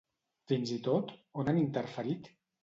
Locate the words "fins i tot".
0.51-1.13